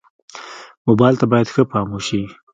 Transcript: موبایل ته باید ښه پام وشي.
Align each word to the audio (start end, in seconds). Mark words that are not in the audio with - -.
موبایل 0.87 1.15
ته 1.21 1.25
باید 1.31 1.51
ښه 1.53 1.63
پام 1.71 1.87
وشي. 1.91 2.21